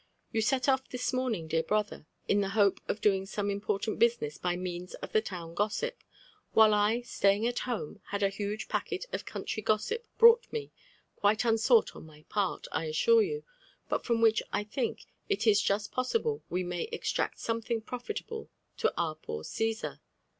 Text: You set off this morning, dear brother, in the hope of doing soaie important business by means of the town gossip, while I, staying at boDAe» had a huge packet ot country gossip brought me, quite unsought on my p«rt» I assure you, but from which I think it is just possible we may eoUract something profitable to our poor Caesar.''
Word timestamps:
You 0.31 0.41
set 0.41 0.67
off 0.67 0.89
this 0.89 1.13
morning, 1.13 1.47
dear 1.47 1.61
brother, 1.61 2.07
in 2.27 2.41
the 2.41 2.49
hope 2.57 2.79
of 2.87 3.01
doing 3.01 3.25
soaie 3.25 3.51
important 3.51 3.99
business 3.99 4.39
by 4.39 4.55
means 4.55 4.95
of 4.95 5.11
the 5.11 5.21
town 5.21 5.53
gossip, 5.53 6.03
while 6.53 6.73
I, 6.73 7.01
staying 7.01 7.45
at 7.45 7.57
boDAe» 7.57 7.99
had 8.07 8.23
a 8.23 8.29
huge 8.29 8.67
packet 8.67 9.05
ot 9.13 9.27
country 9.27 9.61
gossip 9.61 10.07
brought 10.17 10.51
me, 10.51 10.71
quite 11.17 11.45
unsought 11.45 11.95
on 11.95 12.07
my 12.07 12.25
p«rt» 12.33 12.67
I 12.71 12.85
assure 12.85 13.21
you, 13.21 13.43
but 13.89 14.03
from 14.03 14.21
which 14.21 14.41
I 14.51 14.63
think 14.63 15.05
it 15.29 15.45
is 15.45 15.61
just 15.61 15.91
possible 15.91 16.41
we 16.49 16.63
may 16.63 16.89
eoUract 16.89 17.37
something 17.37 17.79
profitable 17.79 18.49
to 18.77 18.91
our 18.99 19.13
poor 19.13 19.43
Caesar.'' 19.43 20.01